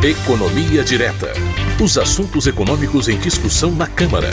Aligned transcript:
Economia 0.00 0.84
Direta. 0.84 1.32
Os 1.82 1.98
assuntos 1.98 2.46
econômicos 2.46 3.08
em 3.08 3.18
discussão 3.18 3.72
na 3.72 3.88
Câmara. 3.88 4.28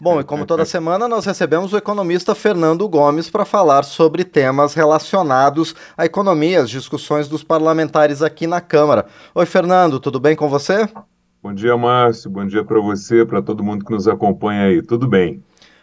Bom, 0.00 0.18
e 0.18 0.24
como 0.24 0.44
toda 0.44 0.64
semana, 0.64 1.06
nós 1.06 1.24
recebemos 1.24 1.72
o 1.72 1.76
economista 1.76 2.34
Fernando 2.34 2.88
Gomes 2.88 3.30
para 3.30 3.44
falar 3.44 3.84
sobre 3.84 4.24
temas 4.24 4.74
relacionados 4.74 5.76
à 5.96 6.04
economia, 6.04 6.62
as 6.62 6.70
discussões 6.70 7.28
dos 7.28 7.44
parlamentares 7.44 8.20
aqui 8.20 8.48
na 8.48 8.60
Câmara. 8.60 9.06
Oi, 9.32 9.46
Fernando, 9.46 10.00
tudo 10.00 10.18
bem 10.18 10.34
com 10.34 10.48
você? 10.48 10.88
Bom 11.40 11.54
dia, 11.54 11.76
Márcio. 11.76 12.28
Bom 12.28 12.44
dia 12.44 12.64
para 12.64 12.80
você, 12.80 13.24
para 13.24 13.40
todo 13.40 13.62
mundo 13.62 13.84
que 13.84 13.92
nos 13.92 14.08
acompanha 14.08 14.64
aí. 14.64 14.82
Tudo 14.82 15.06
bem? 15.06 15.40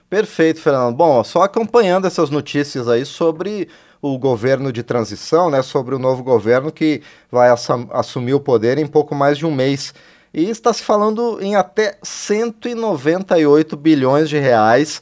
Perfeito, 0.09 0.59
Fernando. 0.59 0.97
Bom, 0.97 1.23
só 1.23 1.43
acompanhando 1.43 2.07
essas 2.07 2.29
notícias 2.29 2.89
aí 2.89 3.05
sobre 3.05 3.69
o 4.01 4.17
governo 4.17 4.71
de 4.71 4.81
transição, 4.81 5.49
né, 5.49 5.61
sobre 5.61 5.93
o 5.93 5.99
novo 5.99 6.23
governo 6.23 6.71
que 6.71 7.01
vai 7.31 7.49
assumir 7.91 8.33
o 8.33 8.39
poder 8.39 8.77
em 8.77 8.87
pouco 8.87 9.13
mais 9.13 9.37
de 9.37 9.45
um 9.45 9.53
mês. 9.53 9.93
E 10.33 10.49
está 10.49 10.73
se 10.73 10.81
falando 10.81 11.39
em 11.41 11.55
até 11.55 11.97
198 12.01 13.75
bilhões 13.75 14.29
de 14.29 14.39
reais. 14.39 15.01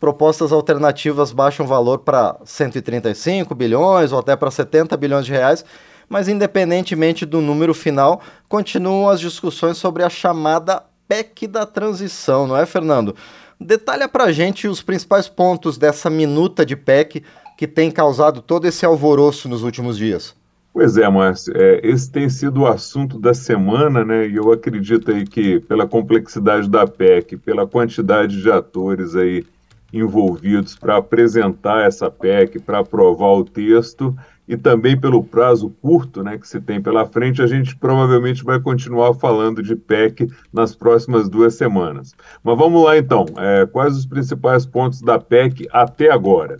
Propostas 0.00 0.52
alternativas 0.52 1.32
baixam 1.32 1.66
o 1.66 1.68
valor 1.68 1.98
para 1.98 2.36
135 2.44 3.54
bilhões 3.54 4.10
ou 4.10 4.18
até 4.18 4.34
para 4.34 4.50
70 4.50 4.96
bilhões 4.96 5.26
de 5.26 5.32
reais. 5.32 5.64
Mas, 6.08 6.26
independentemente 6.26 7.24
do 7.24 7.40
número 7.40 7.72
final, 7.72 8.20
continuam 8.48 9.08
as 9.08 9.20
discussões 9.20 9.76
sobre 9.76 10.02
a 10.02 10.08
chamada 10.08 10.82
PEC 11.06 11.46
da 11.46 11.66
transição, 11.66 12.46
não 12.46 12.56
é, 12.56 12.64
Fernando? 12.64 13.14
Detalha 13.60 14.08
para 14.08 14.24
a 14.24 14.32
gente 14.32 14.66
os 14.66 14.82
principais 14.82 15.28
pontos 15.28 15.76
dessa 15.76 16.08
minuta 16.08 16.64
de 16.64 16.74
PEC 16.74 17.22
que 17.58 17.66
tem 17.66 17.90
causado 17.90 18.40
todo 18.40 18.66
esse 18.66 18.86
alvoroço 18.86 19.46
nos 19.48 19.62
últimos 19.62 19.98
dias. 19.98 20.34
Pois 20.72 20.96
é, 20.96 21.06
Márcio, 21.08 21.52
é, 21.54 21.80
esse 21.82 22.10
tem 22.10 22.30
sido 22.30 22.62
o 22.62 22.66
assunto 22.66 23.18
da 23.18 23.34
semana, 23.34 24.02
né? 24.02 24.26
E 24.26 24.36
eu 24.36 24.50
acredito 24.50 25.10
aí 25.10 25.26
que 25.26 25.60
pela 25.60 25.86
complexidade 25.86 26.70
da 26.70 26.86
PEC, 26.86 27.36
pela 27.36 27.66
quantidade 27.66 28.40
de 28.40 28.50
atores 28.50 29.14
aí 29.14 29.44
envolvidos 29.92 30.76
para 30.76 30.96
apresentar 30.96 31.86
essa 31.86 32.10
PEC, 32.10 32.60
para 32.60 32.78
aprovar 32.78 33.32
o 33.32 33.44
texto, 33.44 34.16
e 34.50 34.56
também 34.56 34.98
pelo 34.98 35.22
prazo 35.22 35.70
curto 35.80 36.24
né, 36.24 36.36
que 36.36 36.48
se 36.48 36.60
tem 36.60 36.82
pela 36.82 37.06
frente, 37.06 37.40
a 37.40 37.46
gente 37.46 37.76
provavelmente 37.76 38.42
vai 38.42 38.58
continuar 38.58 39.14
falando 39.14 39.62
de 39.62 39.76
PEC 39.76 40.28
nas 40.52 40.74
próximas 40.74 41.28
duas 41.28 41.54
semanas. 41.54 42.16
Mas 42.42 42.58
vamos 42.58 42.84
lá 42.84 42.98
então, 42.98 43.26
é, 43.36 43.64
quais 43.66 43.96
os 43.96 44.04
principais 44.04 44.66
pontos 44.66 45.02
da 45.02 45.20
PEC 45.20 45.68
até 45.70 46.10
agora? 46.10 46.58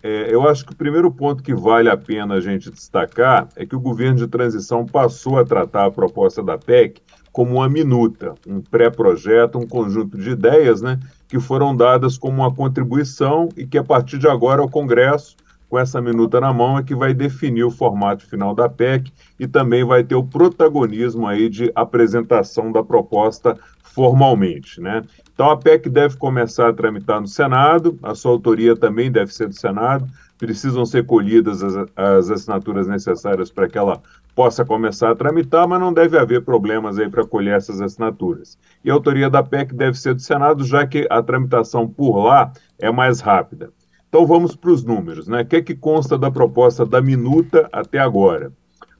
É, 0.00 0.32
eu 0.32 0.48
acho 0.48 0.64
que 0.64 0.72
o 0.74 0.76
primeiro 0.76 1.10
ponto 1.10 1.42
que 1.42 1.52
vale 1.52 1.90
a 1.90 1.96
pena 1.96 2.34
a 2.34 2.40
gente 2.40 2.70
destacar 2.70 3.48
é 3.56 3.66
que 3.66 3.74
o 3.74 3.80
governo 3.80 4.18
de 4.18 4.28
transição 4.28 4.86
passou 4.86 5.36
a 5.36 5.44
tratar 5.44 5.86
a 5.86 5.90
proposta 5.90 6.40
da 6.40 6.56
PEC 6.56 7.02
como 7.32 7.56
uma 7.56 7.68
minuta, 7.68 8.34
um 8.46 8.60
pré-projeto, 8.60 9.58
um 9.58 9.66
conjunto 9.66 10.16
de 10.16 10.30
ideias 10.30 10.80
né, 10.80 11.00
que 11.26 11.40
foram 11.40 11.74
dadas 11.74 12.16
como 12.16 12.42
uma 12.42 12.54
contribuição 12.54 13.48
e 13.56 13.66
que 13.66 13.76
a 13.76 13.82
partir 13.82 14.18
de 14.18 14.28
agora 14.28 14.62
o 14.62 14.70
Congresso, 14.70 15.34
com 15.74 15.78
essa 15.80 16.00
minuta 16.00 16.40
na 16.40 16.52
mão, 16.52 16.78
é 16.78 16.84
que 16.84 16.94
vai 16.94 17.12
definir 17.12 17.64
o 17.64 17.70
formato 17.70 18.24
final 18.24 18.54
da 18.54 18.68
PEC 18.68 19.12
e 19.40 19.48
também 19.48 19.82
vai 19.82 20.04
ter 20.04 20.14
o 20.14 20.22
protagonismo 20.22 21.26
aí 21.26 21.48
de 21.48 21.72
apresentação 21.74 22.70
da 22.70 22.80
proposta 22.80 23.58
formalmente, 23.82 24.80
né? 24.80 25.02
Então 25.32 25.50
a 25.50 25.56
PEC 25.56 25.90
deve 25.90 26.16
começar 26.16 26.68
a 26.68 26.72
tramitar 26.72 27.20
no 27.20 27.26
Senado, 27.26 27.98
a 28.04 28.14
sua 28.14 28.30
autoria 28.30 28.76
também 28.76 29.10
deve 29.10 29.34
ser 29.34 29.48
do 29.48 29.54
Senado, 29.58 30.06
precisam 30.38 30.86
ser 30.86 31.06
colhidas 31.06 31.60
as, 31.60 31.74
as 31.96 32.30
assinaturas 32.30 32.86
necessárias 32.86 33.50
para 33.50 33.68
que 33.68 33.76
ela 33.76 34.00
possa 34.32 34.64
começar 34.64 35.10
a 35.10 35.16
tramitar, 35.16 35.66
mas 35.66 35.80
não 35.80 35.92
deve 35.92 36.16
haver 36.16 36.44
problemas 36.44 37.00
aí 37.00 37.08
para 37.08 37.26
colher 37.26 37.56
essas 37.56 37.80
assinaturas. 37.80 38.56
E 38.84 38.92
a 38.92 38.94
autoria 38.94 39.28
da 39.28 39.42
PEC 39.42 39.74
deve 39.74 39.98
ser 39.98 40.14
do 40.14 40.22
Senado, 40.22 40.62
já 40.62 40.86
que 40.86 41.04
a 41.10 41.20
tramitação 41.20 41.88
por 41.88 42.16
lá 42.24 42.52
é 42.78 42.92
mais 42.92 43.18
rápida. 43.18 43.72
Então 44.14 44.28
vamos 44.28 44.54
para 44.54 44.70
os 44.70 44.84
números, 44.84 45.26
né? 45.26 45.42
O 45.42 45.44
que 45.44 45.56
é 45.56 45.60
que 45.60 45.74
consta 45.74 46.16
da 46.16 46.30
proposta 46.30 46.86
da 46.86 47.02
minuta 47.02 47.68
até 47.72 47.98
agora? 47.98 48.52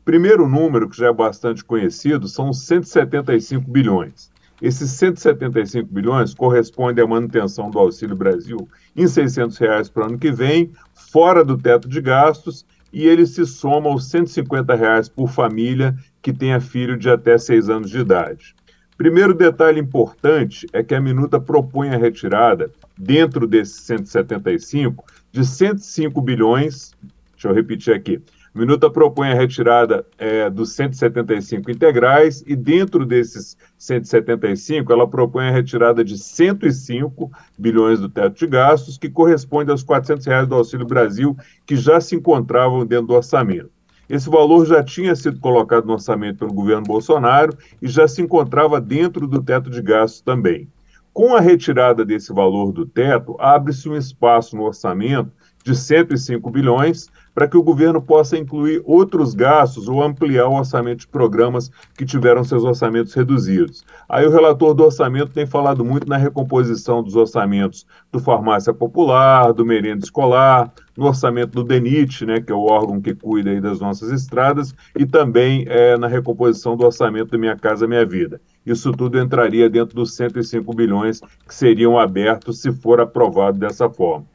Primeiro 0.04 0.48
número, 0.48 0.88
que 0.88 0.96
já 0.96 1.06
é 1.06 1.12
bastante 1.12 1.62
conhecido, 1.62 2.26
são 2.26 2.52
175 2.52 3.70
bilhões. 3.70 4.28
Esses 4.60 4.90
175 4.90 5.88
bilhões 5.88 6.34
correspondem 6.34 7.04
à 7.04 7.06
manutenção 7.06 7.70
do 7.70 7.78
Auxílio 7.78 8.16
Brasil 8.16 8.68
em 8.96 9.06
600 9.06 9.56
reais 9.56 9.88
para 9.88 10.02
o 10.02 10.06
ano 10.06 10.18
que 10.18 10.32
vem, 10.32 10.72
fora 10.92 11.44
do 11.44 11.56
teto 11.56 11.88
de 11.88 12.00
gastos, 12.00 12.66
e 12.92 13.06
ele 13.06 13.24
se 13.24 13.46
soma 13.46 13.90
aos 13.90 14.10
150 14.10 14.74
reais 14.74 15.08
por 15.08 15.28
família 15.28 15.94
que 16.20 16.32
tenha 16.32 16.60
filho 16.60 16.98
de 16.98 17.08
até 17.08 17.38
6 17.38 17.70
anos 17.70 17.88
de 17.88 18.00
idade. 18.00 18.56
Primeiro 18.96 19.34
detalhe 19.34 19.80
importante 19.80 20.66
é 20.72 20.82
que 20.82 20.94
a 20.94 21.00
minuta 21.00 21.40
propõe 21.40 21.90
a 21.90 21.96
retirada, 21.96 22.70
dentro 22.96 23.46
desses 23.46 23.80
175, 23.82 25.04
de 25.32 25.44
105 25.44 26.20
bilhões, 26.20 26.92
deixa 27.32 27.48
eu 27.48 27.54
repetir 27.54 27.92
aqui, 27.92 28.22
Minuta 28.54 28.88
propõe 28.88 29.32
a 29.32 29.34
retirada 29.34 30.06
é, 30.16 30.48
dos 30.48 30.74
175 30.74 31.72
integrais 31.72 32.44
e 32.46 32.54
dentro 32.54 33.04
desses 33.04 33.56
175 33.76 34.92
ela 34.92 35.08
propõe 35.08 35.48
a 35.48 35.50
retirada 35.50 36.04
de 36.04 36.16
105 36.16 37.32
bilhões 37.58 37.98
do 37.98 38.08
teto 38.08 38.38
de 38.38 38.46
gastos, 38.46 38.96
que 38.96 39.10
corresponde 39.10 39.72
aos 39.72 39.82
400 39.82 40.24
reais 40.24 40.46
do 40.46 40.54
Auxílio 40.54 40.86
Brasil 40.86 41.36
que 41.66 41.74
já 41.74 42.00
se 42.00 42.14
encontravam 42.14 42.86
dentro 42.86 43.08
do 43.08 43.14
orçamento. 43.14 43.73
Esse 44.08 44.28
valor 44.28 44.66
já 44.66 44.82
tinha 44.82 45.14
sido 45.16 45.40
colocado 45.40 45.86
no 45.86 45.94
orçamento 45.94 46.38
pelo 46.38 46.52
governo 46.52 46.82
Bolsonaro 46.82 47.56
e 47.80 47.88
já 47.88 48.06
se 48.06 48.20
encontrava 48.20 48.80
dentro 48.80 49.26
do 49.26 49.42
teto 49.42 49.70
de 49.70 49.80
gastos 49.80 50.20
também. 50.20 50.68
Com 51.12 51.34
a 51.34 51.40
retirada 51.40 52.04
desse 52.04 52.32
valor 52.32 52.72
do 52.72 52.84
teto, 52.84 53.36
abre-se 53.38 53.88
um 53.88 53.96
espaço 53.96 54.56
no 54.56 54.64
orçamento 54.64 55.30
de 55.64 55.74
105 55.74 56.50
bilhões 56.50 57.08
para 57.34 57.48
que 57.48 57.56
o 57.56 57.62
governo 57.62 58.00
possa 58.00 58.38
incluir 58.38 58.80
outros 58.84 59.34
gastos 59.34 59.88
ou 59.88 60.02
ampliar 60.02 60.46
o 60.46 60.54
orçamento 60.54 61.00
de 61.00 61.08
programas 61.08 61.70
que 61.98 62.06
tiveram 62.06 62.44
seus 62.44 62.62
orçamentos 62.62 63.12
reduzidos. 63.12 63.84
Aí 64.08 64.24
o 64.24 64.30
relator 64.30 64.72
do 64.72 64.84
orçamento 64.84 65.32
tem 65.32 65.46
falado 65.46 65.84
muito 65.84 66.08
na 66.08 66.16
recomposição 66.16 67.02
dos 67.02 67.16
orçamentos 67.16 67.86
do 68.12 68.20
Farmácia 68.20 68.72
Popular, 68.72 69.52
do 69.52 69.66
Merenda 69.66 70.04
Escolar, 70.04 70.72
no 70.96 71.06
orçamento 71.06 71.50
do 71.50 71.64
DENIT, 71.64 72.24
né, 72.24 72.40
que 72.40 72.52
é 72.52 72.54
o 72.54 72.66
órgão 72.66 73.00
que 73.00 73.14
cuida 73.14 73.60
das 73.60 73.80
nossas 73.80 74.12
estradas, 74.12 74.72
e 74.96 75.04
também 75.04 75.64
é, 75.68 75.96
na 75.98 76.06
recomposição 76.06 76.76
do 76.76 76.84
orçamento 76.84 77.32
do 77.32 77.38
Minha 77.38 77.56
Casa 77.56 77.86
Minha 77.86 78.06
Vida. 78.06 78.40
Isso 78.64 78.92
tudo 78.92 79.18
entraria 79.18 79.68
dentro 79.68 79.96
dos 79.96 80.14
105 80.14 80.72
bilhões 80.74 81.20
que 81.46 81.54
seriam 81.54 81.98
abertos 81.98 82.60
se 82.60 82.72
for 82.72 83.00
aprovado 83.00 83.58
dessa 83.58 83.90
forma. 83.90 84.33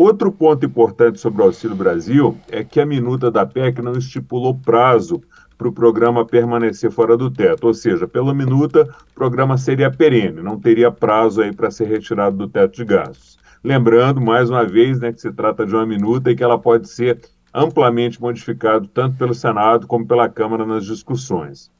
Outro 0.00 0.30
ponto 0.30 0.64
importante 0.64 1.18
sobre 1.18 1.42
o 1.42 1.46
Auxílio 1.46 1.74
Brasil 1.74 2.38
é 2.52 2.62
que 2.62 2.80
a 2.80 2.86
minuta 2.86 3.32
da 3.32 3.44
PEC 3.44 3.82
não 3.82 3.94
estipulou 3.94 4.56
prazo 4.56 5.20
para 5.58 5.66
o 5.66 5.72
programa 5.72 6.24
permanecer 6.24 6.88
fora 6.92 7.16
do 7.16 7.28
teto, 7.28 7.66
ou 7.66 7.74
seja, 7.74 8.06
pela 8.06 8.32
minuta, 8.32 8.88
o 9.10 9.12
programa 9.12 9.58
seria 9.58 9.90
perene, 9.90 10.40
não 10.40 10.56
teria 10.56 10.92
prazo 10.92 11.42
aí 11.42 11.52
para 11.52 11.68
ser 11.68 11.88
retirado 11.88 12.36
do 12.36 12.46
teto 12.46 12.76
de 12.76 12.84
gastos. 12.84 13.40
Lembrando, 13.64 14.20
mais 14.20 14.48
uma 14.48 14.64
vez, 14.64 15.00
né, 15.00 15.12
que 15.12 15.20
se 15.20 15.32
trata 15.32 15.66
de 15.66 15.74
uma 15.74 15.84
minuta 15.84 16.30
e 16.30 16.36
que 16.36 16.44
ela 16.44 16.60
pode 16.60 16.88
ser 16.88 17.18
amplamente 17.52 18.20
modificada 18.20 18.86
tanto 18.94 19.16
pelo 19.16 19.34
Senado 19.34 19.88
como 19.88 20.06
pela 20.06 20.28
Câmara 20.28 20.64
nas 20.64 20.84
discussões. 20.84 21.72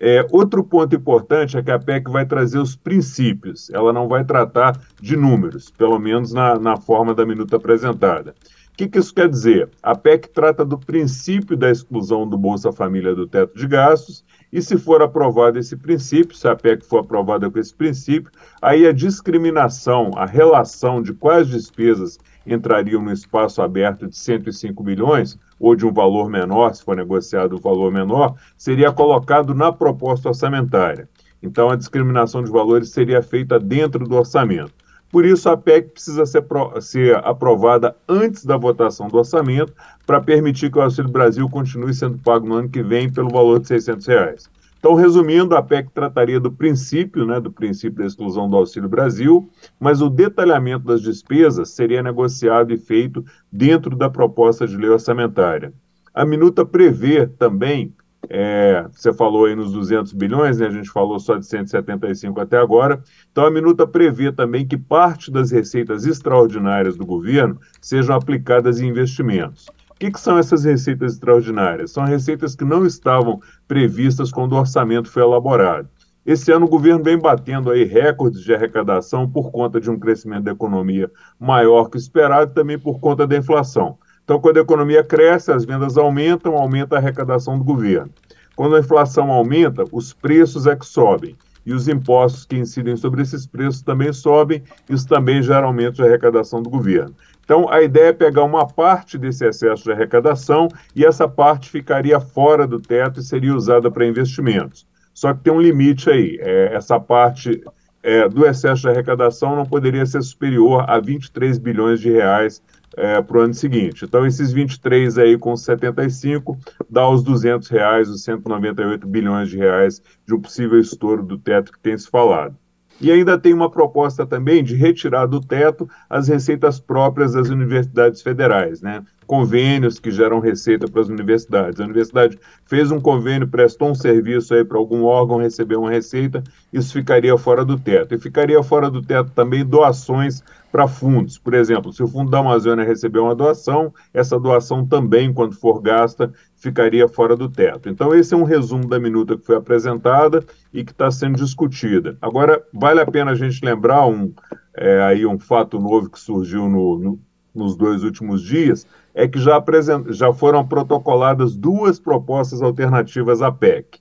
É, 0.00 0.26
outro 0.30 0.64
ponto 0.64 0.94
importante 0.94 1.56
é 1.56 1.62
que 1.62 1.70
a 1.70 1.78
PEC 1.78 2.10
vai 2.10 2.26
trazer 2.26 2.58
os 2.58 2.74
princípios, 2.76 3.70
ela 3.70 3.92
não 3.92 4.08
vai 4.08 4.24
tratar 4.24 4.78
de 5.00 5.16
números, 5.16 5.70
pelo 5.70 5.98
menos 5.98 6.32
na, 6.32 6.58
na 6.58 6.76
forma 6.76 7.14
da 7.14 7.24
minuta 7.24 7.56
apresentada. 7.56 8.34
O 8.74 8.76
que, 8.76 8.88
que, 8.88 8.98
isso 8.98 9.14
quer 9.14 9.28
dizer? 9.28 9.70
A 9.80 9.94
PEC 9.94 10.28
trata 10.30 10.64
do 10.64 10.76
princípio 10.76 11.56
da 11.56 11.70
exclusão 11.70 12.28
do 12.28 12.36
Bolsa 12.36 12.72
Família 12.72 13.14
do 13.14 13.24
teto 13.24 13.56
de 13.56 13.68
gastos, 13.68 14.24
e 14.52 14.60
se 14.60 14.76
for 14.76 15.00
aprovado 15.00 15.60
esse 15.60 15.76
princípio, 15.76 16.36
se 16.36 16.48
a 16.48 16.56
PEC 16.56 16.84
for 16.84 16.98
aprovada 16.98 17.48
com 17.48 17.56
esse 17.56 17.72
princípio, 17.72 18.32
aí 18.60 18.84
a 18.84 18.92
discriminação, 18.92 20.10
a 20.16 20.26
relação 20.26 21.00
de 21.00 21.14
quais 21.14 21.46
despesas 21.46 22.18
entrariam 22.44 23.00
no 23.00 23.12
espaço 23.12 23.62
aberto 23.62 24.08
de 24.08 24.16
105 24.16 24.82
bilhões, 24.82 25.38
ou 25.60 25.76
de 25.76 25.86
um 25.86 25.92
valor 25.92 26.28
menor, 26.28 26.74
se 26.74 26.82
for 26.82 26.96
negociado 26.96 27.54
um 27.54 27.60
valor 27.60 27.92
menor, 27.92 28.34
seria 28.58 28.90
colocado 28.90 29.54
na 29.54 29.70
proposta 29.70 30.30
orçamentária. 30.30 31.08
Então, 31.40 31.70
a 31.70 31.76
discriminação 31.76 32.42
de 32.42 32.50
valores 32.50 32.88
seria 32.88 33.22
feita 33.22 33.56
dentro 33.56 34.04
do 34.04 34.16
orçamento. 34.16 34.83
Por 35.14 35.24
isso, 35.24 35.48
a 35.48 35.56
PEC 35.56 35.90
precisa 35.90 36.26
ser, 36.26 36.44
ser 36.80 37.14
aprovada 37.24 37.94
antes 38.08 38.44
da 38.44 38.56
votação 38.56 39.06
do 39.06 39.16
orçamento 39.16 39.72
para 40.04 40.20
permitir 40.20 40.72
que 40.72 40.76
o 40.76 40.82
Auxílio 40.82 41.08
Brasil 41.08 41.48
continue 41.48 41.94
sendo 41.94 42.18
pago 42.18 42.48
no 42.48 42.56
ano 42.56 42.68
que 42.68 42.82
vem 42.82 43.08
pelo 43.08 43.30
valor 43.30 43.60
de 43.60 43.68
600 43.68 44.06
reais. 44.08 44.50
Então, 44.76 44.96
resumindo, 44.96 45.54
a 45.54 45.62
PEC 45.62 45.88
trataria 45.94 46.40
do 46.40 46.50
princípio, 46.50 47.24
né, 47.24 47.38
do 47.38 47.52
princípio 47.52 47.98
da 47.98 48.06
exclusão 48.06 48.50
do 48.50 48.56
Auxílio 48.56 48.88
Brasil, 48.88 49.48
mas 49.78 50.02
o 50.02 50.10
detalhamento 50.10 50.84
das 50.84 51.00
despesas 51.00 51.70
seria 51.70 52.02
negociado 52.02 52.74
e 52.74 52.76
feito 52.76 53.24
dentro 53.52 53.94
da 53.94 54.10
proposta 54.10 54.66
de 54.66 54.76
lei 54.76 54.90
orçamentária. 54.90 55.72
A 56.12 56.24
minuta 56.24 56.66
prevê 56.66 57.24
também 57.24 57.94
é, 58.30 58.86
você 58.92 59.12
falou 59.12 59.46
aí 59.46 59.54
nos 59.54 59.72
200 59.72 60.12
bilhões, 60.12 60.58
né? 60.58 60.66
a 60.66 60.70
gente 60.70 60.90
falou 60.90 61.18
só 61.18 61.36
de 61.36 61.46
175 61.46 62.40
até 62.40 62.58
agora. 62.58 63.02
Então, 63.30 63.46
a 63.46 63.50
minuta 63.50 63.86
prevê 63.86 64.32
também 64.32 64.66
que 64.66 64.76
parte 64.76 65.30
das 65.30 65.50
receitas 65.50 66.06
extraordinárias 66.06 66.96
do 66.96 67.06
governo 67.06 67.58
sejam 67.80 68.14
aplicadas 68.16 68.80
em 68.80 68.88
investimentos. 68.88 69.68
O 69.90 69.94
que, 69.98 70.10
que, 70.10 70.20
são 70.20 70.36
essas 70.36 70.64
receitas 70.64 71.14
extraordinárias? 71.14 71.92
São 71.92 72.04
receitas 72.04 72.56
que 72.56 72.64
não 72.64 72.84
estavam 72.84 73.40
previstas 73.68 74.32
quando 74.32 74.52
o 74.52 74.58
orçamento 74.58 75.10
foi 75.10 75.22
elaborado. 75.22 75.88
Esse 76.26 76.50
ano 76.50 76.64
o 76.64 76.68
governo 76.68 77.04
vem 77.04 77.18
batendo 77.18 77.70
aí 77.70 77.84
recordes 77.84 78.42
de 78.42 78.54
arrecadação 78.54 79.28
por 79.28 79.50
conta 79.50 79.78
de 79.78 79.90
um 79.90 79.98
crescimento 79.98 80.44
da 80.44 80.52
economia 80.52 81.10
maior 81.38 81.90
que 81.90 81.96
o 81.96 81.98
esperado 81.98 82.50
e 82.50 82.54
também 82.54 82.78
por 82.78 82.98
conta 82.98 83.26
da 83.26 83.36
inflação. 83.36 83.98
Então, 84.24 84.40
quando 84.40 84.56
a 84.56 84.62
economia 84.62 85.04
cresce, 85.04 85.52
as 85.52 85.64
vendas 85.64 85.98
aumentam, 85.98 86.56
aumenta 86.56 86.96
a 86.96 86.98
arrecadação 86.98 87.58
do 87.58 87.64
governo. 87.64 88.10
Quando 88.56 88.74
a 88.74 88.80
inflação 88.80 89.30
aumenta, 89.30 89.84
os 89.92 90.12
preços 90.14 90.66
é 90.66 90.74
que 90.74 90.86
sobem. 90.86 91.36
E 91.66 91.72
os 91.72 91.88
impostos 91.88 92.44
que 92.44 92.56
incidem 92.56 92.96
sobre 92.96 93.22
esses 93.22 93.46
preços 93.46 93.82
também 93.82 94.12
sobem, 94.12 94.62
isso 94.88 95.06
também 95.06 95.42
gera 95.42 95.66
aumento 95.66 95.96
de 95.96 96.02
arrecadação 96.02 96.62
do 96.62 96.70
governo. 96.70 97.14
Então, 97.44 97.70
a 97.70 97.82
ideia 97.82 98.08
é 98.08 98.12
pegar 98.12 98.44
uma 98.44 98.66
parte 98.66 99.18
desse 99.18 99.46
excesso 99.46 99.84
de 99.84 99.92
arrecadação 99.92 100.68
e 100.96 101.04
essa 101.04 101.28
parte 101.28 101.70
ficaria 101.70 102.18
fora 102.18 102.66
do 102.66 102.80
teto 102.80 103.20
e 103.20 103.22
seria 103.22 103.54
usada 103.54 103.90
para 103.90 104.06
investimentos. 104.06 104.86
Só 105.12 105.32
que 105.32 105.40
tem 105.44 105.52
um 105.52 105.60
limite 105.60 106.08
aí. 106.08 106.38
É, 106.40 106.74
essa 106.74 106.98
parte 106.98 107.62
é, 108.02 108.28
do 108.28 108.46
excesso 108.46 108.82
de 108.82 108.88
arrecadação 108.88 109.56
não 109.56 109.64
poderia 109.64 110.04
ser 110.04 110.22
superior 110.22 110.84
a 110.88 110.98
23 110.98 111.58
bilhões 111.58 112.00
de 112.00 112.10
reais 112.10 112.62
é, 112.96 113.20
para 113.20 113.38
o 113.38 113.40
ano 113.40 113.54
seguinte. 113.54 114.04
Então, 114.04 114.26
esses 114.26 114.52
23 114.52 115.18
aí 115.18 115.38
com 115.38 115.56
75 115.56 116.58
dá 116.88 117.08
os 117.08 117.22
200 117.22 117.68
reais, 117.68 118.08
os 118.08 118.22
198 118.24 119.06
bilhões 119.06 119.48
de 119.48 119.56
reais 119.56 120.02
de 120.26 120.34
um 120.34 120.40
possível 120.40 120.78
estouro 120.78 121.22
do 121.22 121.38
teto 121.38 121.72
que 121.72 121.80
tem 121.80 121.96
se 121.96 122.08
falado. 122.08 122.56
E 123.00 123.10
ainda 123.10 123.38
tem 123.38 123.52
uma 123.52 123.70
proposta 123.70 124.24
também 124.24 124.62
de 124.62 124.76
retirar 124.76 125.26
do 125.26 125.40
teto 125.40 125.88
as 126.08 126.28
receitas 126.28 126.78
próprias 126.78 127.32
das 127.32 127.48
universidades 127.48 128.22
federais, 128.22 128.80
né? 128.80 129.02
Convênios 129.26 129.98
que 129.98 130.10
geram 130.10 130.38
receita 130.38 130.86
para 130.86 131.00
as 131.00 131.08
universidades. 131.08 131.80
A 131.80 131.84
universidade 131.84 132.38
fez 132.66 132.90
um 132.90 133.00
convênio, 133.00 133.48
prestou 133.48 133.90
um 133.90 133.94
serviço 133.94 134.54
aí 134.54 134.64
para 134.64 134.78
algum 134.78 135.04
órgão 135.04 135.38
receber 135.38 135.76
uma 135.76 135.90
receita, 135.90 136.42
isso 136.72 136.92
ficaria 136.92 137.36
fora 137.36 137.64
do 137.64 137.78
teto. 137.78 138.14
E 138.14 138.18
ficaria 138.18 138.62
fora 138.62 138.90
do 138.90 139.02
teto 139.02 139.30
também 139.32 139.64
doações 139.64 140.42
para 140.74 140.88
fundos. 140.88 141.38
Por 141.38 141.54
exemplo, 141.54 141.92
se 141.92 142.02
o 142.02 142.08
Fundo 142.08 142.32
da 142.32 142.40
Amazônia 142.40 142.84
receber 142.84 143.20
uma 143.20 143.34
doação, 143.34 143.94
essa 144.12 144.40
doação 144.40 144.84
também, 144.84 145.32
quando 145.32 145.54
for 145.54 145.80
gasta, 145.80 146.32
ficaria 146.56 147.06
fora 147.06 147.36
do 147.36 147.48
teto. 147.48 147.88
Então, 147.88 148.12
esse 148.12 148.34
é 148.34 148.36
um 148.36 148.42
resumo 148.42 148.88
da 148.88 148.98
minuta 148.98 149.36
que 149.36 149.46
foi 149.46 149.54
apresentada 149.54 150.44
e 150.72 150.84
que 150.84 150.90
está 150.90 151.12
sendo 151.12 151.36
discutida. 151.36 152.18
Agora, 152.20 152.60
vale 152.72 153.00
a 153.00 153.06
pena 153.06 153.30
a 153.30 153.34
gente 153.36 153.64
lembrar 153.64 154.04
um, 154.06 154.32
é, 154.76 155.00
aí 155.02 155.24
um 155.24 155.38
fato 155.38 155.78
novo 155.78 156.10
que 156.10 156.18
surgiu 156.18 156.68
no, 156.68 156.98
no, 156.98 157.20
nos 157.54 157.76
dois 157.76 158.02
últimos 158.02 158.42
dias, 158.42 158.84
é 159.14 159.28
que 159.28 159.38
já, 159.38 159.62
já 160.08 160.32
foram 160.32 160.66
protocoladas 160.66 161.54
duas 161.54 162.00
propostas 162.00 162.60
alternativas 162.60 163.40
à 163.40 163.52
PEC. 163.52 164.00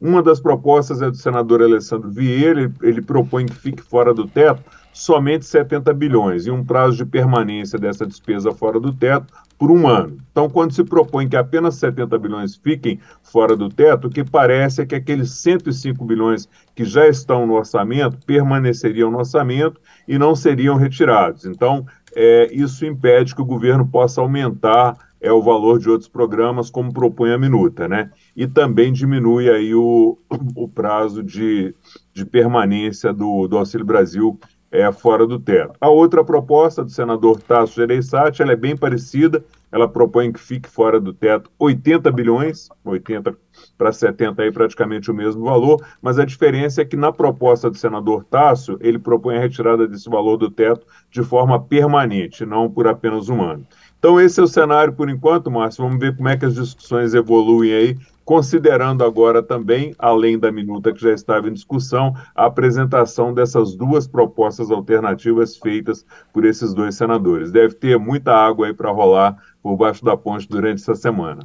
Uma 0.00 0.22
das 0.22 0.40
propostas 0.40 1.00
é 1.02 1.10
do 1.10 1.16
senador 1.16 1.62
Alessandro 1.62 2.10
Vieira, 2.10 2.62
ele, 2.62 2.74
ele 2.82 3.02
propõe 3.02 3.46
que 3.46 3.54
fique 3.54 3.82
fora 3.82 4.12
do 4.12 4.26
teto 4.26 4.62
somente 4.94 5.44
70 5.44 5.92
bilhões 5.92 6.46
e 6.46 6.52
um 6.52 6.64
prazo 6.64 6.98
de 6.98 7.04
permanência 7.04 7.78
dessa 7.78 8.06
despesa 8.06 8.52
fora 8.52 8.78
do 8.78 8.92
teto 8.92 9.34
por 9.58 9.70
um 9.70 9.88
ano. 9.88 10.18
Então, 10.30 10.48
quando 10.48 10.72
se 10.72 10.84
propõe 10.84 11.28
que 11.28 11.36
apenas 11.36 11.74
70 11.76 12.16
bilhões 12.18 12.54
fiquem 12.54 13.00
fora 13.22 13.56
do 13.56 13.68
teto, 13.68 14.06
o 14.06 14.10
que 14.10 14.22
parece 14.22 14.82
é 14.82 14.86
que 14.86 14.94
aqueles 14.94 15.32
105 15.32 16.04
bilhões 16.04 16.48
que 16.74 16.84
já 16.84 17.08
estão 17.08 17.44
no 17.44 17.54
orçamento 17.54 18.18
permaneceriam 18.24 19.10
no 19.10 19.18
orçamento 19.18 19.80
e 20.06 20.16
não 20.16 20.36
seriam 20.36 20.76
retirados. 20.76 21.44
Então, 21.44 21.84
é, 22.14 22.48
isso 22.52 22.84
impede 22.86 23.34
que 23.34 23.42
o 23.42 23.46
governo 23.46 23.86
possa 23.86 24.20
aumentar 24.20 24.96
é, 25.20 25.32
o 25.32 25.42
valor 25.42 25.78
de 25.78 25.88
outros 25.88 26.08
programas, 26.08 26.70
como 26.70 26.92
propõe 26.92 27.32
a 27.32 27.38
minuta, 27.38 27.88
né? 27.88 28.10
E 28.36 28.46
também 28.46 28.92
diminui 28.92 29.48
aí 29.48 29.74
o, 29.74 30.18
o 30.54 30.68
prazo 30.68 31.22
de, 31.22 31.74
de 32.12 32.26
permanência 32.26 33.12
do, 33.12 33.48
do 33.48 33.56
Auxílio 33.56 33.86
Brasil 33.86 34.38
é, 34.70 34.90
fora 34.92 35.26
do 35.26 35.38
teto. 35.38 35.74
A 35.80 35.88
outra 35.88 36.24
proposta 36.24 36.84
do 36.84 36.90
senador 36.90 37.40
Tasso 37.40 37.76
Gereissati, 37.76 38.42
ela 38.42 38.52
é 38.52 38.56
bem 38.56 38.76
parecida, 38.76 39.44
ela 39.70 39.88
propõe 39.88 40.32
que 40.32 40.40
fique 40.40 40.68
fora 40.68 41.00
do 41.00 41.14
teto 41.14 41.50
80 41.58 42.10
bilhões, 42.10 42.68
80 42.84 43.36
para 43.76 43.92
70 43.92 44.42
aí 44.42 44.52
praticamente 44.52 45.10
o 45.10 45.14
mesmo 45.14 45.44
valor, 45.44 45.84
mas 46.00 46.18
a 46.18 46.24
diferença 46.24 46.82
é 46.82 46.84
que 46.84 46.96
na 46.96 47.12
proposta 47.12 47.70
do 47.70 47.76
senador 47.76 48.24
Tasso, 48.24 48.76
ele 48.80 48.98
propõe 48.98 49.36
a 49.36 49.40
retirada 49.40 49.86
desse 49.86 50.08
valor 50.08 50.36
do 50.36 50.50
teto 50.50 50.86
de 51.10 51.22
forma 51.22 51.60
permanente, 51.60 52.46
não 52.46 52.70
por 52.70 52.86
apenas 52.86 53.28
um 53.28 53.42
ano. 53.42 53.66
Então 53.98 54.20
esse 54.20 54.38
é 54.38 54.42
o 54.42 54.46
cenário 54.46 54.92
por 54.92 55.08
enquanto, 55.08 55.50
Márcio, 55.50 55.84
vamos 55.84 55.98
ver 55.98 56.16
como 56.16 56.28
é 56.28 56.36
que 56.36 56.44
as 56.44 56.54
discussões 56.54 57.14
evoluem 57.14 57.72
aí 57.72 57.96
considerando 58.24 59.04
agora 59.04 59.42
também, 59.42 59.94
além 59.98 60.38
da 60.38 60.50
minuta 60.50 60.92
que 60.92 61.00
já 61.00 61.12
estava 61.12 61.48
em 61.48 61.52
discussão, 61.52 62.14
a 62.34 62.46
apresentação 62.46 63.34
dessas 63.34 63.74
duas 63.74 64.06
propostas 64.06 64.70
alternativas 64.70 65.56
feitas 65.56 66.04
por 66.32 66.44
esses 66.44 66.72
dois 66.72 66.94
senadores. 66.94 67.52
Deve 67.52 67.74
ter 67.74 67.98
muita 67.98 68.34
água 68.34 68.66
aí 68.66 68.74
para 68.74 68.90
rolar 68.90 69.36
por 69.62 69.76
baixo 69.76 70.04
da 70.04 70.16
ponte 70.16 70.48
durante 70.48 70.80
essa 70.80 70.94
semana. 70.94 71.42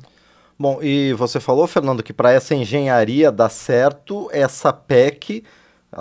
Bom, 0.62 0.80
e 0.82 1.14
você 1.14 1.40
falou, 1.40 1.66
Fernando, 1.68 2.04
que 2.04 2.12
para 2.12 2.34
essa 2.34 2.54
engenharia 2.54 3.32
dar 3.32 3.48
certo, 3.48 4.30
essa 4.34 4.74
PEC 4.74 5.42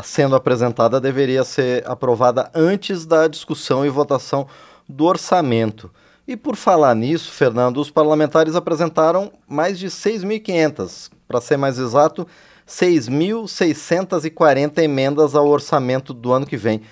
sendo 0.03 0.35
apresentada 0.35 1.01
deveria 1.01 1.45
ser 1.45 1.89
aprovada 1.89 2.51
antes 2.53 3.07
da 3.07 3.29
discussão 3.29 3.87
e 3.87 3.89
votação 3.89 4.49
do 4.89 5.05
orçamento. 5.05 5.89
E 6.27 6.37
por 6.37 6.57
falar 6.57 6.97
nisso, 6.97 7.31
Fernando, 7.31 7.79
os 7.79 7.89
parlamentares 7.89 8.57
apresentaram 8.57 9.31
mais 9.47 9.79
de 9.79 9.87
6.500, 9.87 11.09
para 11.29 11.41
ser 11.41 11.57
mais 11.57 11.79
exato, 11.79 12.27
6.640 12.67 14.79
emendas 14.79 15.37
ao 15.37 15.47
orçamento 15.47 16.13
do 16.13 16.33
ano 16.33 16.45
que 16.45 16.57
vem. 16.57 16.83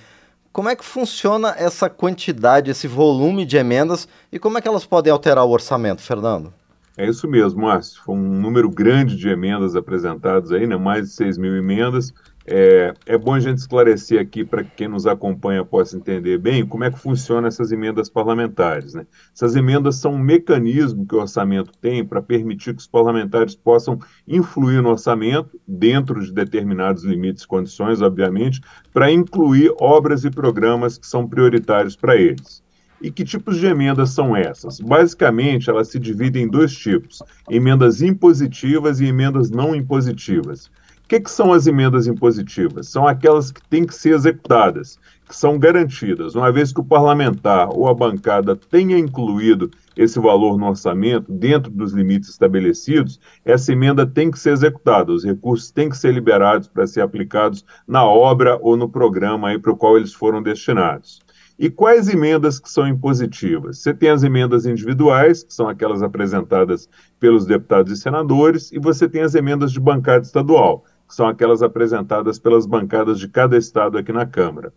Como 0.52 0.68
é 0.68 0.76
que 0.76 0.84
funciona 0.84 1.52
essa 1.58 1.90
quantidade, 1.90 2.70
esse 2.70 2.86
volume 2.86 3.44
de 3.44 3.56
emendas 3.56 4.06
e 4.30 4.38
como 4.38 4.56
é 4.56 4.60
que 4.60 4.68
elas 4.68 4.86
podem 4.86 5.12
alterar 5.12 5.44
o 5.44 5.50
orçamento, 5.50 6.00
Fernando? 6.00 6.54
É 6.96 7.06
isso 7.06 7.28
mesmo, 7.28 7.62
Márcio. 7.62 8.02
Foi 8.02 8.14
um 8.14 8.40
número 8.40 8.70
grande 8.70 9.16
de 9.16 9.28
emendas 9.28 9.76
apresentadas 9.76 10.50
aí, 10.50 10.66
né? 10.66 10.76
mais 10.76 11.08
de 11.08 11.14
6 11.14 11.36
mil 11.36 11.54
emendas. 11.54 12.12
É, 12.48 12.94
é 13.04 13.18
bom 13.18 13.34
a 13.34 13.40
gente 13.40 13.58
esclarecer 13.58 14.20
aqui 14.20 14.44
para 14.44 14.64
quem 14.64 14.88
nos 14.88 15.04
acompanha 15.06 15.64
possa 15.64 15.96
entender 15.96 16.38
bem 16.38 16.64
como 16.64 16.84
é 16.84 16.90
que 16.90 16.98
funcionam 16.98 17.48
essas 17.48 17.70
emendas 17.70 18.08
parlamentares. 18.08 18.94
Né? 18.94 19.04
Essas 19.34 19.56
emendas 19.56 19.96
são 19.96 20.14
um 20.14 20.18
mecanismo 20.18 21.04
que 21.06 21.14
o 21.14 21.20
orçamento 21.20 21.72
tem 21.80 22.02
para 22.02 22.22
permitir 22.22 22.72
que 22.72 22.80
os 22.80 22.86
parlamentares 22.86 23.54
possam 23.54 23.98
influir 24.26 24.80
no 24.80 24.90
orçamento, 24.90 25.60
dentro 25.68 26.24
de 26.24 26.32
determinados 26.32 27.04
limites 27.04 27.42
e 27.42 27.48
condições, 27.48 28.00
obviamente, 28.00 28.60
para 28.90 29.10
incluir 29.10 29.70
obras 29.78 30.24
e 30.24 30.30
programas 30.30 30.96
que 30.96 31.06
são 31.06 31.28
prioritários 31.28 31.94
para 31.94 32.16
eles. 32.16 32.64
E 33.00 33.10
que 33.10 33.24
tipos 33.24 33.58
de 33.58 33.66
emendas 33.66 34.10
são 34.10 34.34
essas? 34.34 34.80
Basicamente, 34.80 35.68
elas 35.68 35.88
se 35.88 35.98
dividem 35.98 36.44
em 36.44 36.48
dois 36.48 36.74
tipos: 36.74 37.22
emendas 37.48 38.00
impositivas 38.00 39.00
e 39.00 39.06
emendas 39.06 39.50
não 39.50 39.74
impositivas. 39.74 40.66
O 40.66 41.08
que, 41.08 41.20
que, 41.20 41.30
são 41.30 41.52
as 41.52 41.68
emendas 41.68 42.08
impositivas? 42.08 42.88
São 42.88 43.06
aquelas 43.06 43.52
que 43.52 43.62
têm 43.68 43.86
que 43.86 43.94
ser 43.94 44.14
executadas, 44.14 44.98
que 45.28 45.36
são 45.36 45.56
garantidas. 45.56 46.34
Uma 46.34 46.50
vez 46.50 46.72
que 46.72 46.80
o 46.80 46.84
parlamentar 46.84 47.68
ou 47.68 47.86
a 47.86 47.94
bancada 47.94 48.56
tenha 48.56 48.98
incluído 48.98 49.70
esse 49.96 50.18
valor 50.18 50.58
no 50.58 50.66
orçamento, 50.66 51.30
dentro 51.30 51.70
dos 51.70 51.92
limites 51.92 52.30
estabelecidos, 52.30 53.20
essa 53.44 53.72
emenda 53.72 54.04
tem 54.04 54.32
que 54.32 54.38
ser 54.38 54.50
executada. 54.50 55.12
Os 55.12 55.24
recursos 55.24 55.70
têm 55.70 55.88
que 55.88 55.96
ser 55.96 56.12
liberados 56.12 56.66
para 56.66 56.88
ser 56.88 57.02
aplicados 57.02 57.64
na 57.86 58.04
obra 58.04 58.58
ou 58.60 58.76
no 58.76 58.88
programa 58.88 59.56
para 59.60 59.72
o 59.72 59.76
qual 59.76 59.96
eles 59.96 60.12
foram 60.12 60.42
destinados. 60.42 61.20
E 61.58 61.70
quais 61.70 62.06
emendas 62.06 62.58
que 62.58 62.70
são 62.70 62.86
impositivas? 62.86 63.78
Você 63.78 63.94
tem 63.94 64.10
as 64.10 64.22
emendas 64.22 64.66
individuais, 64.66 65.42
que 65.42 65.54
são 65.54 65.66
aquelas 65.66 66.02
apresentadas 66.02 66.86
pelos 67.18 67.46
deputados 67.46 67.90
e 67.90 67.96
senadores, 67.96 68.70
e 68.72 68.78
você 68.78 69.08
tem 69.08 69.22
as 69.22 69.34
emendas 69.34 69.72
de 69.72 69.80
bancada 69.80 70.22
estadual, 70.22 70.84
que 71.08 71.14
são 71.14 71.26
aquelas 71.26 71.62
apresentadas 71.62 72.38
pelas 72.38 72.66
bancadas 72.66 73.18
de 73.18 73.26
cada 73.26 73.56
estado 73.56 73.96
aqui 73.96 74.12
na 74.12 74.26
Câmara. 74.26 74.70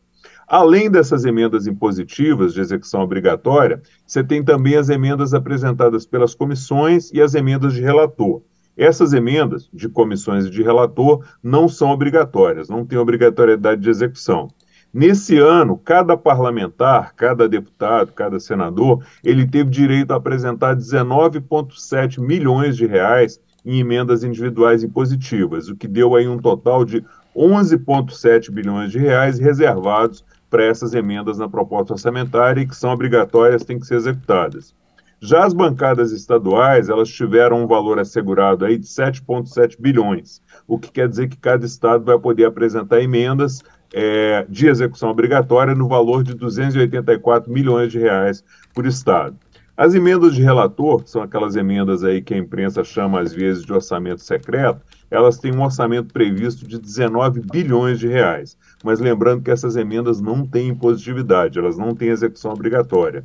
Além 0.47 0.89
dessas 0.89 1.25
emendas 1.25 1.67
impositivas 1.67 2.53
de 2.53 2.61
execução 2.61 3.01
obrigatória, 3.01 3.81
você 4.07 4.23
tem 4.23 4.41
também 4.41 4.77
as 4.77 4.87
emendas 4.87 5.33
apresentadas 5.33 6.05
pelas 6.05 6.33
comissões 6.33 7.11
e 7.13 7.21
as 7.21 7.35
emendas 7.35 7.73
de 7.73 7.81
relator. 7.81 8.41
Essas 8.77 9.11
emendas 9.11 9.69
de 9.73 9.89
comissões 9.89 10.45
e 10.45 10.49
de 10.49 10.63
relator 10.63 11.25
não 11.43 11.67
são 11.67 11.89
obrigatórias, 11.89 12.69
não 12.69 12.85
têm 12.85 12.97
obrigatoriedade 12.97 13.81
de 13.81 13.89
execução. 13.89 14.47
Nesse 14.91 15.37
ano, 15.37 15.77
cada 15.77 16.17
parlamentar, 16.17 17.13
cada 17.15 17.47
deputado, 17.47 18.11
cada 18.11 18.39
senador, 18.39 19.05
ele 19.23 19.45
teve 19.45 19.69
direito 19.69 20.11
a 20.11 20.15
apresentar 20.15 20.75
19,7 20.75 22.19
milhões 22.19 22.75
de 22.75 22.87
reais 22.87 23.39
em 23.63 23.79
emendas 23.79 24.23
individuais 24.23 24.83
impositivas, 24.83 25.69
o 25.69 25.75
que 25.75 25.87
deu 25.87 26.15
aí 26.15 26.27
um 26.27 26.39
total 26.39 26.83
de 26.83 27.05
11,7 27.35 28.49
bilhões 28.49 28.91
de 28.91 28.97
reais 28.97 29.37
reservados 29.37 30.25
para 30.49 30.65
essas 30.65 30.95
emendas 30.95 31.37
na 31.37 31.47
proposta 31.47 31.93
orçamentária 31.93 32.61
e 32.61 32.67
que 32.67 32.75
são 32.75 32.91
obrigatórias, 32.91 33.63
têm 33.63 33.79
que 33.79 33.85
ser 33.85 33.95
executadas. 33.95 34.73
Já 35.21 35.45
as 35.45 35.53
bancadas 35.53 36.11
estaduais, 36.11 36.89
elas 36.89 37.09
tiveram 37.09 37.61
um 37.61 37.67
valor 37.67 37.99
assegurado 37.99 38.65
aí 38.65 38.77
de 38.77 38.87
7,7 38.87 39.75
bilhões, 39.79 40.41
o 40.65 40.79
que 40.79 40.89
quer 40.91 41.07
dizer 41.07 41.27
que 41.27 41.37
cada 41.37 41.65
estado 41.65 42.05
vai 42.05 42.17
poder 42.17 42.45
apresentar 42.45 43.01
emendas 43.01 43.61
é, 43.93 44.45
de 44.47 44.67
execução 44.67 45.09
obrigatória 45.09 45.73
no 45.73 45.87
valor 45.87 46.23
de 46.23 46.33
284 46.33 47.51
milhões 47.51 47.91
de 47.91 47.99
reais 47.99 48.43
por 48.73 48.85
estado. 48.85 49.35
As 49.75 49.95
emendas 49.95 50.35
de 50.35 50.41
relator, 50.41 51.03
são 51.05 51.21
aquelas 51.21 51.55
emendas 51.55 52.03
aí 52.03 52.21
que 52.21 52.33
a 52.33 52.37
imprensa 52.37 52.83
chama 52.83 53.21
às 53.21 53.31
vezes 53.31 53.63
de 53.63 53.71
orçamento 53.71 54.21
secreto, 54.21 54.81
elas 55.09 55.37
têm 55.37 55.55
um 55.55 55.63
orçamento 55.63 56.11
previsto 56.11 56.67
de 56.67 56.77
19 56.77 57.41
bilhões 57.49 57.97
de 57.97 58.05
reais. 58.05 58.57
Mas 58.83 58.99
lembrando 58.99 59.41
que 59.41 59.49
essas 59.49 59.77
emendas 59.77 60.19
não 60.19 60.45
têm 60.45 60.67
impositividade, 60.67 61.57
elas 61.57 61.77
não 61.77 61.95
têm 61.95 62.09
execução 62.09 62.51
obrigatória. 62.51 63.23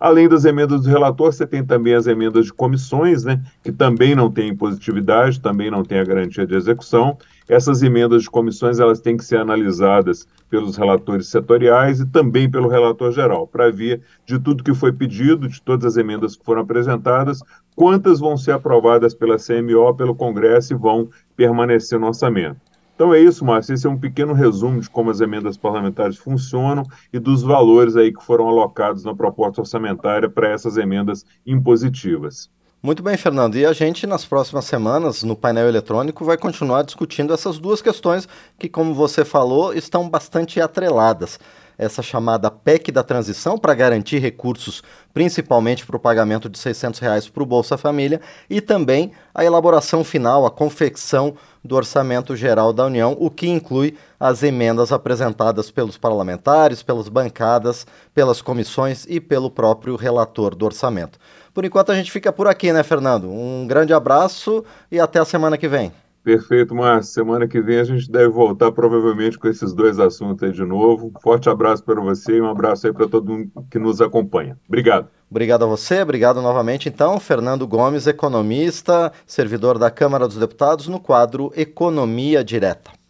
Além 0.00 0.28
das 0.28 0.44
emendas 0.44 0.82
do 0.82 0.88
relator, 0.88 1.32
você 1.32 1.46
tem 1.46 1.64
também 1.64 1.94
as 1.94 2.06
emendas 2.06 2.46
de 2.46 2.52
comissões, 2.52 3.24
né, 3.24 3.42
que 3.62 3.70
também 3.70 4.14
não 4.14 4.30
têm 4.30 4.50
impositividade, 4.50 5.40
também 5.40 5.70
não 5.70 5.84
têm 5.84 5.98
a 5.98 6.04
garantia 6.04 6.46
de 6.46 6.54
execução. 6.54 7.16
Essas 7.48 7.82
emendas 7.82 8.22
de 8.22 8.30
comissões 8.30 8.80
elas 8.80 9.00
têm 9.00 9.16
que 9.16 9.24
ser 9.24 9.38
analisadas 9.38 10.26
pelos 10.48 10.76
relatores 10.76 11.28
setoriais 11.28 12.00
e 12.00 12.06
também 12.06 12.50
pelo 12.50 12.68
relator 12.68 13.12
geral, 13.12 13.46
para 13.46 13.70
ver 13.70 14.02
de 14.26 14.38
tudo 14.38 14.64
que 14.64 14.74
foi 14.74 14.92
pedido, 14.92 15.48
de 15.48 15.62
todas 15.62 15.84
as 15.84 15.96
emendas 15.96 16.36
que 16.36 16.44
foram 16.44 16.62
apresentadas, 16.62 17.40
quantas 17.74 18.20
vão 18.20 18.36
ser 18.36 18.52
aprovadas 18.52 19.14
pela 19.14 19.36
CMO, 19.36 19.94
pelo 19.94 20.14
Congresso 20.14 20.74
e 20.74 20.76
vão 20.76 21.08
permanecer 21.36 21.98
no 21.98 22.06
orçamento. 22.08 22.71
Então 23.02 23.12
é 23.12 23.18
isso, 23.18 23.44
Márcio. 23.44 23.74
Esse 23.74 23.84
é 23.84 23.90
um 23.90 23.98
pequeno 23.98 24.32
resumo 24.32 24.80
de 24.80 24.88
como 24.88 25.10
as 25.10 25.20
emendas 25.20 25.56
parlamentares 25.56 26.16
funcionam 26.16 26.84
e 27.12 27.18
dos 27.18 27.42
valores 27.42 27.96
aí 27.96 28.12
que 28.12 28.24
foram 28.24 28.48
alocados 28.48 29.02
na 29.02 29.12
proposta 29.12 29.60
orçamentária 29.60 30.30
para 30.30 30.48
essas 30.48 30.76
emendas 30.76 31.26
impositivas. 31.44 32.48
Muito 32.80 33.02
bem, 33.02 33.16
Fernando. 33.16 33.56
E 33.56 33.66
a 33.66 33.72
gente, 33.72 34.06
nas 34.06 34.24
próximas 34.24 34.66
semanas, 34.66 35.24
no 35.24 35.34
painel 35.34 35.66
eletrônico, 35.66 36.24
vai 36.24 36.36
continuar 36.36 36.84
discutindo 36.84 37.34
essas 37.34 37.58
duas 37.58 37.82
questões 37.82 38.28
que, 38.56 38.68
como 38.68 38.94
você 38.94 39.24
falou, 39.24 39.74
estão 39.74 40.08
bastante 40.08 40.60
atreladas 40.60 41.40
essa 41.76 42.02
chamada 42.02 42.50
PEC 42.50 42.90
da 42.92 43.02
transição 43.02 43.58
para 43.58 43.74
garantir 43.74 44.18
recursos, 44.18 44.82
principalmente 45.12 45.86
para 45.86 45.96
o 45.96 46.00
pagamento 46.00 46.48
de 46.48 46.58
600 46.58 47.00
reais 47.00 47.28
para 47.28 47.42
o 47.42 47.46
Bolsa 47.46 47.76
Família 47.76 48.20
e 48.48 48.60
também 48.60 49.12
a 49.34 49.44
elaboração 49.44 50.04
final, 50.04 50.46
a 50.46 50.50
confecção 50.50 51.34
do 51.64 51.76
Orçamento 51.76 52.34
Geral 52.34 52.72
da 52.72 52.86
União, 52.86 53.16
o 53.18 53.30
que 53.30 53.48
inclui 53.48 53.96
as 54.18 54.42
emendas 54.42 54.92
apresentadas 54.92 55.70
pelos 55.70 55.96
parlamentares, 55.96 56.82
pelas 56.82 57.08
bancadas, 57.08 57.86
pelas 58.14 58.42
comissões 58.42 59.06
e 59.08 59.20
pelo 59.20 59.50
próprio 59.50 59.96
relator 59.96 60.54
do 60.54 60.64
orçamento. 60.64 61.18
Por 61.54 61.64
enquanto 61.64 61.92
a 61.92 61.94
gente 61.94 62.10
fica 62.10 62.32
por 62.32 62.48
aqui, 62.48 62.72
né, 62.72 62.82
Fernando? 62.82 63.30
Um 63.30 63.66
grande 63.66 63.92
abraço 63.92 64.64
e 64.90 64.98
até 64.98 65.18
a 65.18 65.24
semana 65.24 65.58
que 65.58 65.68
vem. 65.68 65.92
Perfeito, 66.22 66.74
Márcio. 66.74 67.12
Semana 67.12 67.48
que 67.48 67.60
vem 67.60 67.80
a 67.80 67.84
gente 67.84 68.10
deve 68.10 68.28
voltar 68.28 68.70
provavelmente 68.70 69.38
com 69.38 69.48
esses 69.48 69.72
dois 69.72 69.98
assuntos 69.98 70.42
aí 70.44 70.52
de 70.52 70.64
novo. 70.64 71.12
Forte 71.20 71.48
abraço 71.48 71.84
para 71.84 72.00
você 72.00 72.36
e 72.36 72.40
um 72.40 72.48
abraço 72.48 72.86
aí 72.86 72.92
para 72.92 73.08
todo 73.08 73.30
mundo 73.30 73.50
que 73.70 73.78
nos 73.78 74.00
acompanha. 74.00 74.56
Obrigado. 74.68 75.08
Obrigado 75.28 75.64
a 75.64 75.66
você, 75.66 76.02
obrigado 76.02 76.42
novamente 76.42 76.90
então, 76.90 77.18
Fernando 77.18 77.66
Gomes, 77.66 78.06
economista, 78.06 79.10
servidor 79.26 79.78
da 79.78 79.90
Câmara 79.90 80.28
dos 80.28 80.36
Deputados, 80.36 80.88
no 80.88 81.00
quadro 81.00 81.50
Economia 81.56 82.44
Direta. 82.44 83.01